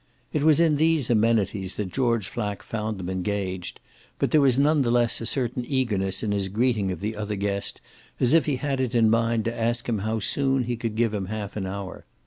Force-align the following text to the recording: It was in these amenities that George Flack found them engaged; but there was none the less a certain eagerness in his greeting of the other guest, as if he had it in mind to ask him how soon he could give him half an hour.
It 0.33 0.41
was 0.41 0.59
in 0.59 0.77
these 0.77 1.11
amenities 1.11 1.75
that 1.75 1.93
George 1.93 2.27
Flack 2.27 2.63
found 2.63 2.97
them 2.97 3.07
engaged; 3.07 3.79
but 4.17 4.31
there 4.31 4.41
was 4.41 4.57
none 4.57 4.81
the 4.81 4.89
less 4.89 5.21
a 5.21 5.27
certain 5.27 5.63
eagerness 5.63 6.23
in 6.23 6.31
his 6.31 6.49
greeting 6.49 6.91
of 6.91 7.01
the 7.01 7.15
other 7.15 7.35
guest, 7.35 7.81
as 8.19 8.33
if 8.33 8.45
he 8.47 8.55
had 8.55 8.81
it 8.81 8.95
in 8.95 9.11
mind 9.11 9.45
to 9.45 9.55
ask 9.55 9.87
him 9.87 9.99
how 9.99 10.17
soon 10.17 10.63
he 10.63 10.75
could 10.75 10.95
give 10.95 11.13
him 11.13 11.27
half 11.27 11.55
an 11.55 11.67
hour. 11.67 12.07